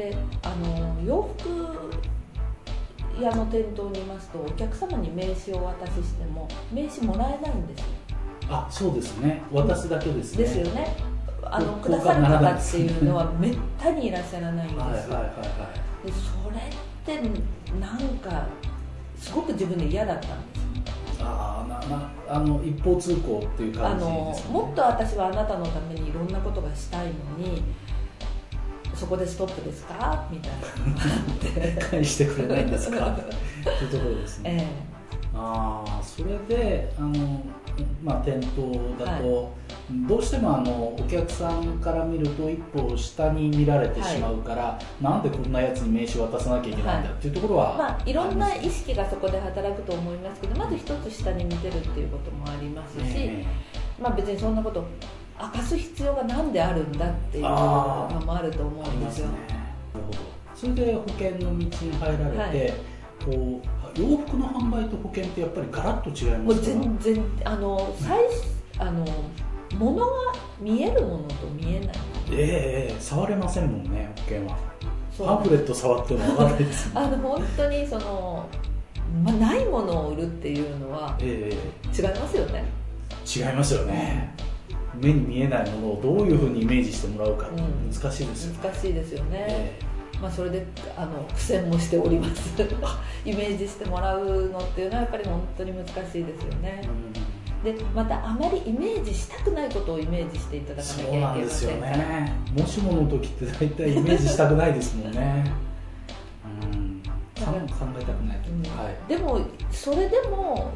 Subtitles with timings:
[0.00, 7.86] であの洋服屋の店頭にいますとお客様に名刺をお渡ししても名刺もらえないんですよ。
[8.48, 9.42] あそうですね。
[9.52, 10.44] 渡すだけですね。
[10.44, 10.96] ですよね。
[11.44, 15.30] あのこくださる方っていうのはめったにいらっしゃらないんですよ、はいはいはいは
[16.04, 17.28] でそれって
[17.78, 18.46] なんか
[19.18, 20.60] すごく自分で嫌だったんで
[21.12, 27.62] すいああななあの一方通行っていうあ感じです、ね、のもっと私はあなたのためにいろんなことがしたいのに
[29.00, 30.28] そこでストップですか？
[30.30, 31.86] みたいな。
[31.86, 33.16] 返してくれないんですか？
[33.64, 34.90] というところですね、え
[35.34, 37.42] ああそれであの、
[38.02, 39.52] まあ、店頭だと、
[40.08, 53.44] どうしてもあのお客さんから見ると一歩下に見られてしまうから、なんでこんなやつに名刺渡さなきゃいけないんだっていうところは、えまあいろんな意識がそこで働くと思いますけどまず一つ下に見てるっていうこともありますし、え。
[54.02, 54.84] まあ別にそんなこと
[55.42, 59.26] 明かす必要が何であるんだっていうのもあると思うんですよ。
[59.28, 59.46] ますね。
[59.94, 60.18] なるほど。
[60.54, 62.74] それで保険の道に入られて、
[63.24, 63.62] こ
[63.96, 66.66] う洋服の販売と保険ってやっぱりガラッと違いもうますか？
[66.66, 68.18] 全然あの最
[68.78, 69.04] あの
[69.78, 70.12] 物が
[70.60, 71.96] 見えるものと見えない。
[72.32, 74.58] ええ触れませんもんね保険は。
[75.18, 76.90] パンフレット触っても分からないです。
[76.94, 78.48] あの本当にその、
[79.24, 81.52] まあ、ないものを売るっていうのはえ
[81.94, 82.64] 違いますよね、
[83.26, 84.34] え違いますよね
[84.94, 89.80] 目に見えないものをどういうふうにイメージしてもらうか難しいですよね、難しいですよね、え
[90.20, 90.66] まあ、それで
[90.96, 92.50] あの苦戦もしております。
[93.24, 96.82] イメージしてもらうのっていうのはやっぱり本当に難しいですよね。
[97.64, 102.32] でまたあまりイメージしたくないことをイメージしていただかなきゃいそうけまなんですよせんからね。
[102.56, 105.52] もしもの時って大体イメージしたくないですもんね。
[106.44, 107.02] うん。
[107.38, 107.46] 考
[107.98, 108.62] えたくない、うん。
[108.82, 109.08] はい。
[109.08, 110.70] でもそれでも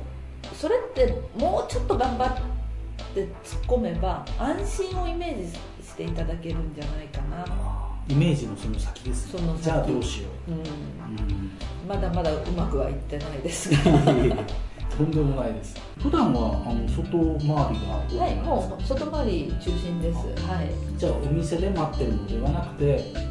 [0.54, 2.36] それってもうちょっと頑張っ
[3.14, 5.52] て突っ込めば安心をイメージ
[5.86, 7.44] していただけるんじゃないかな、
[8.08, 9.40] イメージのその先ですね。
[9.40, 9.64] その先。
[9.64, 10.50] じゃあどうしよう。
[10.50, 11.50] ん、う、うん。
[11.88, 13.70] まだまだうまくはいってないです。
[13.70, 13.78] が
[14.96, 15.76] とんでもないです。
[15.98, 20.18] 普段はあの外回りがはいもう外回り中心です。
[20.46, 20.70] はい。
[20.98, 22.84] じゃあお店で待ってるのではなくて、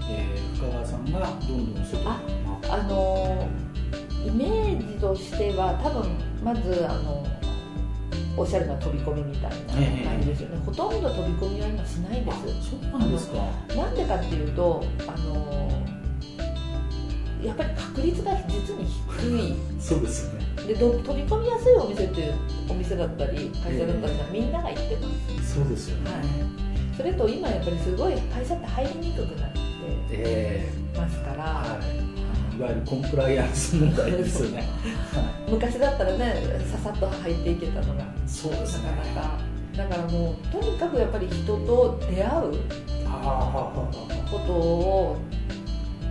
[0.09, 2.21] えー深川さんがどんどん外にあ
[2.69, 3.47] あの
[4.25, 6.09] イメージとしては多分
[6.43, 7.25] まずあの
[8.35, 9.73] おしゃれな飛び込みみたいな
[10.09, 12.69] 感じですよね、ほとんど飛び込みは今しないです。
[12.71, 13.37] そうなんですか。
[13.75, 15.69] なんでかっていうとあの
[17.43, 19.55] やっぱり確率が実に低い。
[19.79, 20.45] そうですよね。
[20.67, 22.33] でど飛び込みやすいお店っていう
[22.69, 26.23] お店だったり会社だったりはみんなが行ってます、そうですよね、はい。
[26.95, 29.59] それと今やっぱりすごい会社って入りにくくなって
[30.11, 30.73] え。
[30.95, 32.02] ますから、はい、
[32.57, 34.65] いわゆるコンプライアンス問題ですよね、は
[35.49, 36.35] 昔だったらね
[36.71, 38.03] ささっと入っていけたのが。
[38.03, 38.91] い、そうですね。
[38.91, 39.39] なかなか
[39.75, 42.51] だからもうとにかくやっぱり人と出会う
[44.29, 45.17] ことを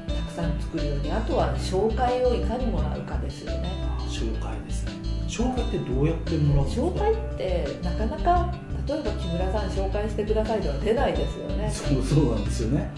[0.08, 3.70] たくさん作るようにあとは紹介をいかにもらうかですよね。
[4.08, 4.92] 紹介ですね。
[5.28, 6.86] 紹介ってどうやってもらうんですか？
[6.86, 8.54] 紹介ってなかなか
[8.86, 11.70] 例えば木村さん紹介してくださいでは出ないですよね。
[11.70, 12.90] そうそうなんですよね。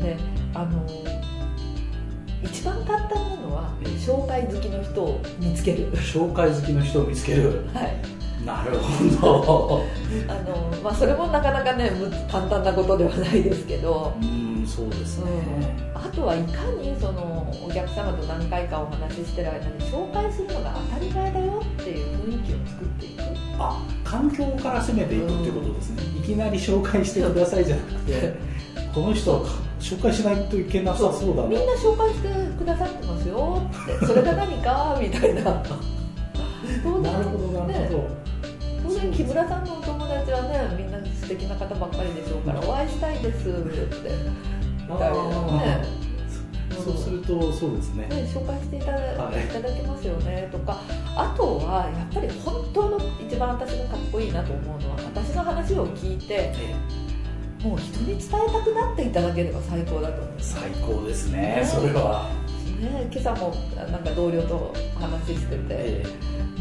[0.00, 0.16] で
[0.54, 0.86] あの
[3.92, 5.90] 紹介好きの人を見つける。
[5.92, 7.66] 紹介好きの人を見つける。
[7.72, 8.44] はい。
[8.44, 8.78] なる
[9.20, 9.82] ほど。
[10.28, 14.12] あのまあそれもなかなかねむ簡単なことではないですけど。
[14.20, 15.30] うんそうですね、
[15.94, 23.22] うん、あとはいかにそのお客様と何回かお話ししてる間に紹介するのが当たり前だよっていう雰囲気を作っていく。
[23.58, 28.34] あ環境から攻めていくっていうことですね、いきなり紹介してくださいじゃなくて
[28.92, 29.40] この人は
[29.78, 31.48] 紹介しないといけなさそうだな。
[31.48, 32.28] みんな紹介して
[32.58, 35.62] くださってますよってそれが何かみたいな。
[36.82, 38.24] 当なるほどなるほど、ね。
[38.82, 44.10] 当然木村さんのお友達はねみんな素敵な方ばっかりでしょうからお会いしたいですって
[44.88, 45.26] みたいな
[45.62, 46.04] ね。
[46.84, 49.44] そうするとそうですね、ね、紹介していただ,、はい。
[49.44, 50.80] い、ただけますよねとか。
[51.16, 56.74] あとはやっぱり本当の一番私がかっこいいなと思うのは私の話を聞いてえ。
[57.64, 60.34] もう人に伝えたくなっていただければ最高だと思う。
[60.38, 61.64] 最高ですねね。
[61.64, 62.28] それは、
[62.84, 66.04] ね今朝もなんか同僚と話しててえ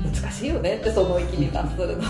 [0.04, 2.04] 難しいよねってその域に達するの。
[2.04, 2.06] え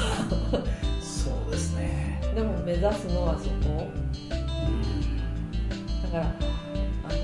[1.01, 3.89] そうですね、でも目指すのはそこ。
[3.89, 6.01] うん。
[6.01, 7.15] だからあの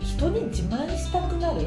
[0.00, 1.60] 人に自慢したくなる。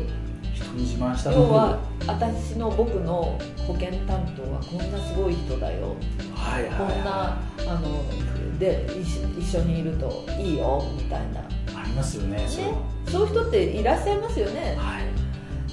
[0.53, 3.37] 人に自慢した要は私の僕の
[3.67, 5.95] 保険担当はこんなすごい人だよ。
[6.33, 7.37] はいはい、こんな
[7.67, 8.05] あの
[8.57, 11.41] で一一緒にいるといいよみたいな、
[11.85, 12.73] りますよねそれは
[13.07, 14.75] そういう人っていらっしゃいますよね。
[14.77, 15.03] はい。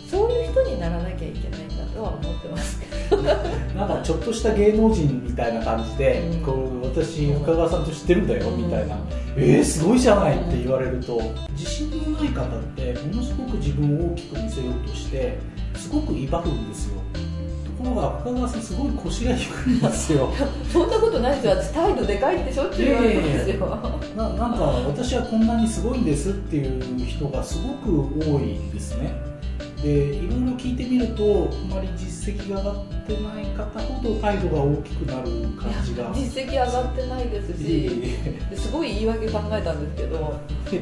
[0.08, 3.22] そういう人にならなきゃいけないんだとは思ってますけど。
[3.22, 6.44] なんかちょっとした芸能人みたいな感じで、うん。
[6.44, 8.64] こう私深川さんと知ってるんだよ、うん。
[8.64, 8.98] みたいな。
[9.36, 11.18] えー、すごいじゃないって言われると
[11.52, 15.38] 自信のない方ってものすごく自分を大きく見せようとして
[15.74, 17.00] すごく威張るんですよ。
[17.78, 20.28] ところが深川さんすごい腰が低いんですよ。
[20.70, 21.52] そんなことないですよ。
[21.52, 29.14] 私態度でかいってしょっちゅう言われるんですよななんか私はこんなにすごいんですっていう人がすごく多いんですね。
[29.82, 35.28] でいろいろ聞いてみるとあまり実績が上がってない方ほど態度が大きくなる
[35.58, 36.12] 感じが。
[36.14, 37.90] 実績上がってないですし、
[38.54, 40.38] すごい言い訳考えたんですけど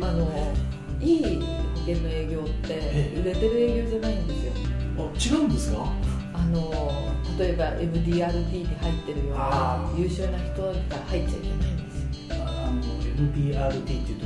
[0.06, 0.52] あの
[1.00, 4.52] いい保険の営業って売れてる営業じゃないんですよ。
[4.98, 5.86] あ違うんですか？
[6.34, 6.70] あの
[7.38, 10.72] 例えば MDRT に入ってるような優秀な人が
[11.08, 11.59] 入っちゃいけない
[13.20, 14.18] あの MDRT っていう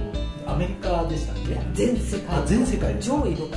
[0.44, 1.58] とアメリカでしたっけ？
[1.74, 2.46] 全世界。
[2.46, 3.50] 全世界上位6%の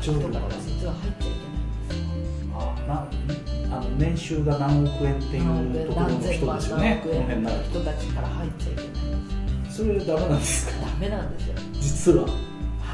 [0.00, 2.54] 人が実は入っちゃいけないんですよ。
[2.54, 2.58] あ
[2.88, 7.00] なあの年収が何億円っていうところの人ですよね。
[7.02, 10.86] この辺の人たちから入っちゃいけないんですそれダメなんですか？
[10.86, 11.54] ダメなんですよ。
[11.80, 12.24] 実は？
[12.24, 12.28] は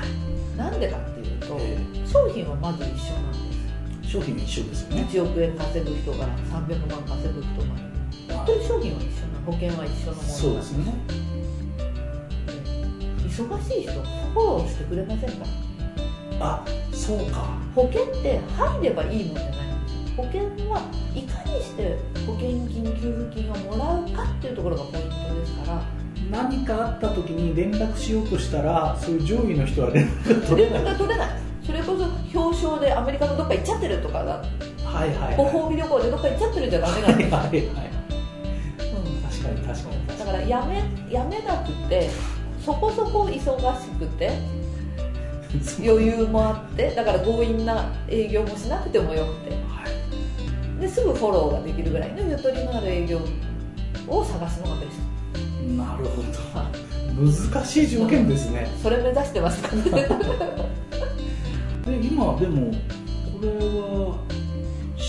[0.04, 0.56] い。
[0.56, 3.38] なんでかっていうと、えー、商品はまず一緒なんで
[4.04, 5.06] す商品は一緒ですよね。
[5.10, 10.92] 1億円稼ぐ人が300万稼ぐ人が本当に商品は一緒な保険は一緒のものそうですよね
[13.38, 15.46] 忙しい人フォローしてくれませんか？
[16.40, 17.56] あそうか。
[17.74, 19.54] 保険って入ればいいもんじゃない
[20.16, 20.82] 保険は
[21.14, 21.96] いかにして
[22.26, 25.82] 保険金給付金をもらうかっていうところがポイントですから。
[26.30, 30.84] 何かあった時に連絡しようとしたらそういう上位の人は連絡が取れない。
[30.84, 31.28] 連絡が取れない。
[31.64, 34.44] それこそ表彰でアメリカのどっか行っちゃってるとかだ。
[34.84, 37.34] はいはい、はい、ご褒美旅行でどっか行っちゃってるじゃダメなんです。
[37.34, 40.18] はいはい、はい、うん、確かに確かに。
[40.18, 42.10] だからやめやめなくて
[42.68, 44.30] そこそこ忙しくて
[45.82, 49.86] 余裕もあってだから強引な営業もしなくてもよくて、は
[50.76, 53.20] い、ですぐフォローができるぐらいのゆとりのある営業
[54.06, 55.08] を探すのがベスト。
[55.82, 56.28] なるほど、
[57.24, 59.62] 難しい条件ですね、それ目指してます。
[59.62, 59.82] か ね
[61.86, 64.27] で今でもこれはシ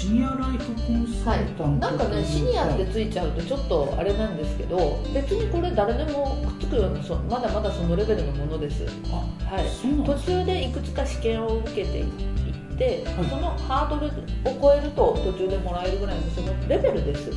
[0.10, 8.86] ニアライフコンサルタント、はい、なんかねシニアってついちゃうとちょっとあれなんですけど別にこれ誰でもくっつくようなそまだまだそのレベルのものです。
[9.10, 17.32] はい、途中でいくつか試験を受けていって、はい、そのハードルを超えると途中でもらえるぐらいのそのレベルです、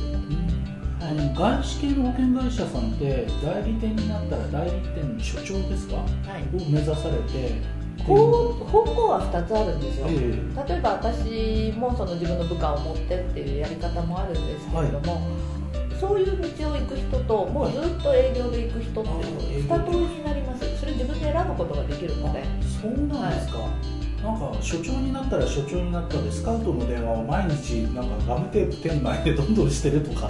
[1.01, 8.15] あの外資系の保険会社さんって代理店になったら代理店の所長ですか、はい、を目指されて方
[8.53, 16.27] 方向は2つあるんですよ、例えば私もその自分の部下を持ってっていうやり方もあるんですけれども、はい、そういう
[16.57, 20.79] 道を行く人ともうずっと営業で行く人っていう2通りになります。
[20.79, 22.43] それ自分で選ぶことができるので。
[22.81, 24.23] そうなんですか、はい。
[24.23, 30.29] なんか所長になったら所長になったでスカウトの電話を毎日なんかガムテープ店内でどんどんしてるとか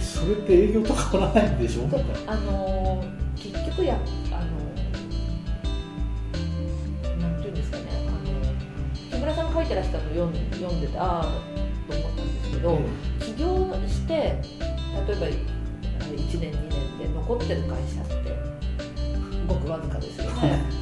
[0.00, 1.88] それって営業と変わらないんでしょ？
[2.26, 3.98] あのー、結局や
[9.52, 12.84] 書いてらしたの読んで読んでてああと思ったんですけど、うん、
[13.18, 14.40] 起業して例え
[15.06, 18.30] ば1年2年で残ってる会社って
[19.46, 20.80] ごくわずかですよね。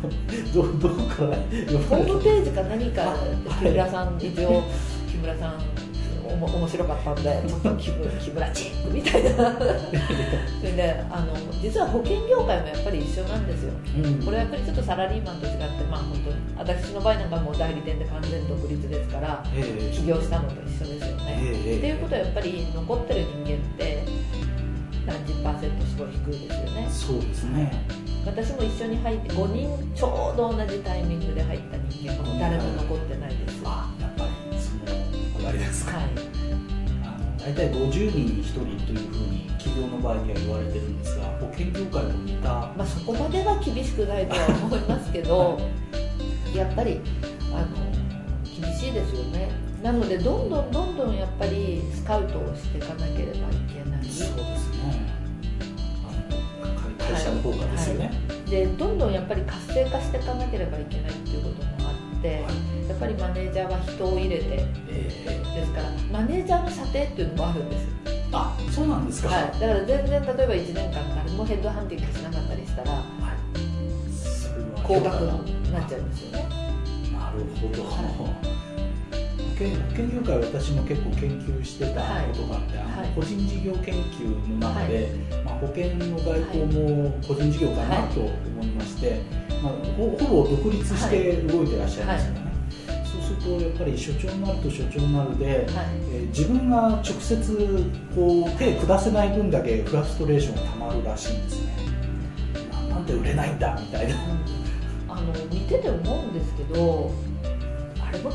[0.54, 3.14] どどこからホームページか何か
[3.58, 4.62] 木村さん一応
[5.06, 5.62] 木村さん
[6.24, 9.30] おも面白かったんで ちょっと木木村チックみたいな。
[9.30, 16.00] そ れであの実は保険業界もやっぱり一緒なんですよ、うん、これはやっぱりちょっとサラリーマンと違ってまあ
[16.60, 19.60] 私の場合なんかもう代理店で完全独立ですから、え。
[19.60, 21.74] ー、起業したのと一緒ですよね、え。
[21.76, 24.04] ー、っていうことはやっぱり残ってる人間って
[25.06, 26.88] 何十パーセントすごい低いですよね。
[26.90, 27.72] そうですね。
[28.26, 33.62] 私も一緒に入って5人ちょうど同じタイミングで入った人間は誰も残ってないです。
[33.64, 36.40] あやっぱりその上がりですか、はい。
[37.40, 45.62] 大体50人に1人というふうに企業の場合には言われてるんですが保険業界も似た、まあ、そこまでは厳しくないとは思いますけど、はい、
[46.54, 47.00] やっぱり
[47.52, 47.90] あの
[48.44, 49.50] 厳しいですよね。
[49.82, 53.36] なのでどんどんどんどんやっぱりスカウトをしていかなければい
[53.68, 54.04] けない。
[54.04, 55.20] そうですね。
[56.98, 58.14] 会社の方がですよね、はい。
[58.14, 62.44] はい、でどんどんやっぱり活性化していかなければいけないっていうこともあって、
[62.88, 64.44] やっぱりマネージャーは人を入れて、
[64.88, 67.86] えー、ですからマネージャーの査定っていうのもあるんです
[68.32, 73.02] あそうなんですか、はい、だから全然例えば1年間誰もヘッドハンティングしなかったりしたら、はい、
[74.82, 76.48] 高額になっちゃうんですよね。
[77.12, 78.60] なるほど、はい。
[79.60, 84.96] 保険業界私も結構研究してたことがあって、はい、個人事業研究の中で、
[85.30, 89.20] はい、まあ、保険の外交も個人事業かなと思いまして、
[89.62, 92.40] まあ、ほほぼ独立して動いてらっしゃいますよね、
[93.04, 95.66] そうするとやっぱり所長になると所長になるで、はい、
[96.14, 97.84] えー、自分が直接
[98.14, 101.70] こう手下せない分だけフラストレーションがたまるらしいんですね。
[103.06, 104.14] で売れないんだみたいな
[105.12, 107.10] あの見てて思うんですけど
[108.00, 108.30] あれも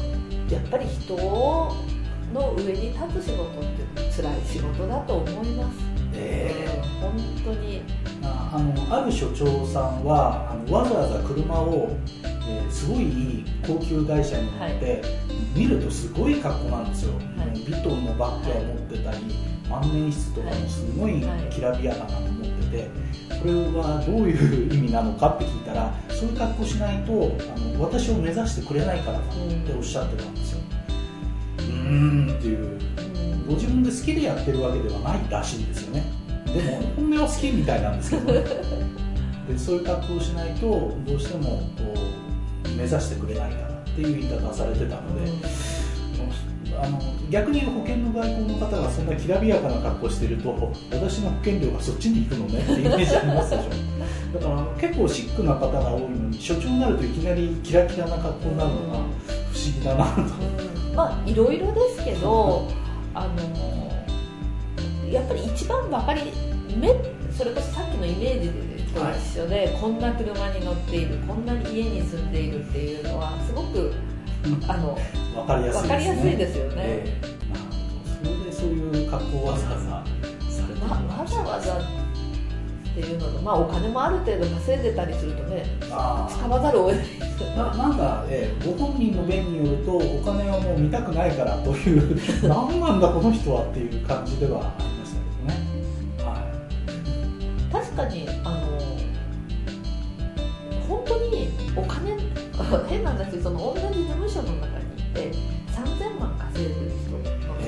[0.50, 3.64] やっぱり人の上に立つ仕事っ
[3.96, 5.78] て辛い仕事だと思います、
[6.14, 7.14] えー、本
[7.44, 7.82] 当に。
[8.24, 13.06] ああのある所長さんはあのわざわざ車を、えー、すごいい
[13.40, 19.18] い高級会社に乗って、はい、見るとすごい格好なんですよ、はい、ビトンのバッグを持ってたり、
[19.70, 21.24] 万年筆とかもすごい。
[21.50, 22.90] きらびやかなの持ってて、
[23.42, 27.12] これはどういう意味なのかって聞いたらそういう格好しないと
[27.56, 29.28] あの私を目指してくれないからだっ
[29.66, 30.60] ておっしゃってたんですよ。
[31.60, 32.80] うーんっていう。
[33.48, 36.04] ご自分で好きでやってるわけではないらしいんですよね。
[36.48, 38.44] でも本音は好きみたいなんですけど で
[39.58, 41.94] そういう格好をしないとどうしてもこ
[42.66, 45.32] う目指してくれないからっていう言い方をされてたので、
[46.82, 62.68] あの逆に保険の外交の方がそんなきらびやかな格好してると私の保険料がそっちに行くのねってイメージありますでしょだから結構シックな方が多いのに所長になるといきなりキラキラな格好になるのが不思議だなと、うん、まあいろいろですけど
[63.14, 63.86] あの
[65.10, 66.22] やっぱり一番分かり
[66.76, 66.90] 目
[67.32, 68.50] それこそさっきのイメージ
[68.94, 73.94] と一緒で、はい、こんな車に乗っているこんなに家に住んでいるっていうのはすごく
[74.68, 74.98] あの
[75.34, 79.86] 分かりやすいです、ね、かりやすいですよね、えー、それでそういう格好をわざわざ
[80.50, 87.26] されてわざわざっていうのと、まあ、お金もある程度稼いでたりするとね使わざるを得ない
[87.58, 94.95] ななんか、えー、ご本人の弁によるとお金はもう見たくないからという 何なんだこの人はっていう感じではあり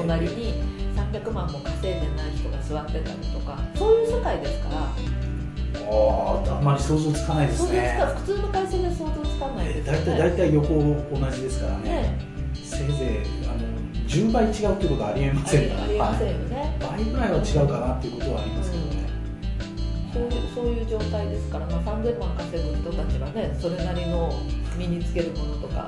[0.07, 0.53] 隣に
[0.95, 4.87] 300万も稼いでない人が座ってたりとかそういう世界ですから。
[5.89, 7.97] ああんまり想像つかないですね。
[8.17, 12.19] 普通の会社で想像つかないです大体大体横同じですからね、ね、
[12.55, 15.83] せいぜいあの10倍違うってことはありえませんから。
[15.83, 19.09] ありませんよね、倍ぐらいは違うかなっていうことはありますけどね、
[20.13, 24.33] そういうそういう状態ですから、まあ、3000万稼ぐ人たちはねそれなりの
[24.77, 25.87] 身につけるものとか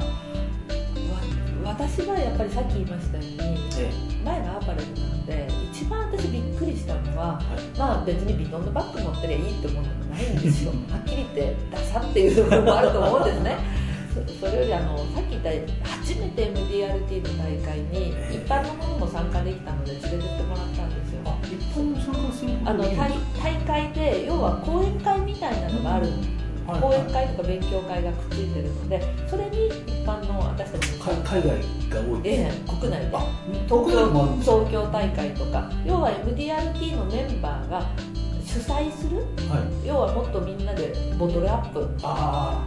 [1.70, 3.38] 私はやっぱりさっき言いましたように、
[3.78, 10.74] ええ、前がアパレルなので一番私びっくりしたのは、はい、まあ別にビトンのバッグ持ってりゃいいって思うのもないんですよ。
[10.90, 13.58] はっきり言ってダサっていう部分もあると思うんですね。
[14.42, 21.22] それよりあのさっき言った初めて MDRT の大会に一般のものも参加できたので連れてってもらったんですよ。
[21.46, 26.39] 一般の参加するあの大大会で要は講演会みたいなのがあるんです
[26.78, 29.74] 講演会とか勉強会がくっついてるのでそれに一
[30.06, 31.42] 般の私たちの海外
[31.90, 32.22] が多い。
[32.22, 33.18] です、え国内で。
[33.68, 34.12] 東京
[34.42, 37.90] 東京大会とか要は MDRT のメンバーが
[38.46, 39.18] 主催する、
[39.50, 41.90] はい、要はもっとみんなでボトルアップ。
[42.04, 42.66] あ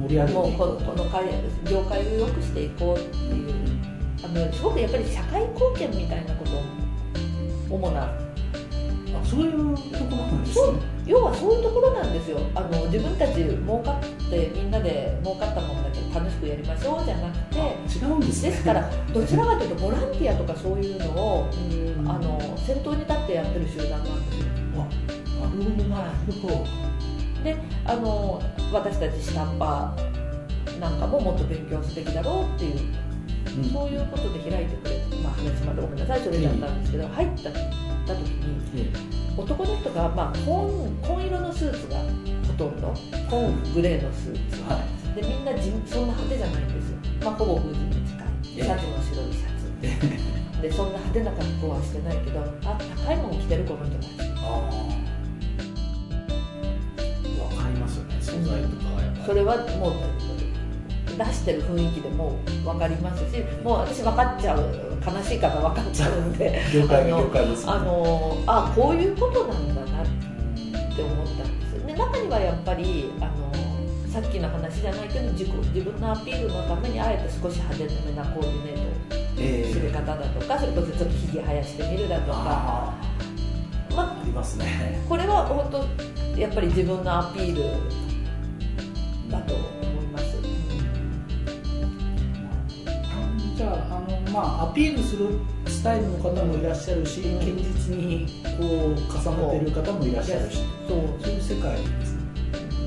[0.00, 1.24] 盛り上げもうここの会
[1.68, 3.54] 業界を良くしていこうっていう
[4.24, 6.52] あのすごくやっぱり社会貢献みたいなこと
[7.74, 8.30] を主な。
[9.24, 10.78] そういうところなんですね
[11.10, 12.38] 要はそういうところなんですよ。
[12.54, 21.50] あの自分たち儲かってみんなで儲かったものだけ楽しくやりましょうじゃなくて違うんです、ね、ですからどちらかというとボランティアとかそういうのを
[22.06, 24.46] あの先頭に立ってやってる集団なんですよ。
[25.42, 26.64] あなるほどなるほど。
[27.42, 29.98] であの私たち下っ端
[30.78, 32.78] なんかももっと勉強すべきだろうっていう、
[33.58, 37.52] うん、そういうことで開いてくれまあ話までごめんなさいそれちゃったんですけど、入ったっ
[38.06, 38.28] た時
[38.74, 41.96] に、男の人が、まあ、紺紺色のスーツが
[42.46, 42.94] ほとんど。
[43.28, 43.72] 紺。
[43.74, 44.80] グレーのスーツ、は
[45.12, 48.26] い、でみんなじそんな派手じゃないんですよ、まあ、ほぼ風神に近い。
[48.44, 49.60] シャツの白いシャツ。
[50.60, 54.08] でそんな派手な格好はしてないけどあ高いもの着てるこの人たち。
[57.40, 58.16] わかりますよね。
[58.20, 59.26] 素材とかはやっぱり。
[59.26, 59.94] それはもう
[61.24, 64.60] 出してる雰囲気でも分かりますしもう私分かっちゃう
[65.04, 70.06] 悲しい方分かっちゃうんで業界業界です、ね、あのあこういうことなんだなっ
[70.96, 73.52] て思ったんですで中にはやっぱりあの
[74.08, 82.94] さっきの話じゃないけど自自分のアピールのためにあえて少し派手めなコーディネートをする方だとか、えー、それこそちょっとひげ生やしてみるだとか。
[83.94, 85.02] まありますね。
[85.08, 87.62] これは本当やっぱり自分のアピール
[89.30, 89.79] だと
[94.40, 95.28] まあ、アピールする
[95.66, 97.46] スタイルの方もいらっしゃるし、うん、現
[97.88, 98.26] 実に
[98.58, 100.64] こう重ねてる方もいらっしゃるし。
[100.88, 100.98] そう。
[101.22, 102.20] そういう世界ですね。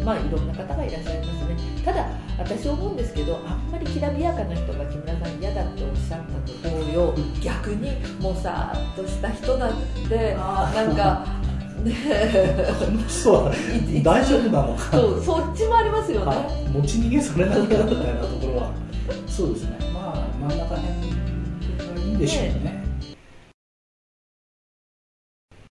[0.03, 1.55] まあいろんな方がいらっしゃいますね。
[1.85, 2.07] ただ
[2.39, 9.73] 私思うんですけどあんまりきらびやかな人が木村さん嫌だっておっしゃったと同様逆にもさっとした人だっ
[10.09, 11.25] てなんか
[11.77, 11.81] こ
[12.91, 13.53] の人は
[14.03, 18.73] 大丈夫なのかそうそっちもありますよね、はい、持ち逃げされないかみたいなところは。
[19.27, 19.77] そうですね。
[19.93, 21.12] まあ真ん中辺
[22.23, 22.72] でしょうね。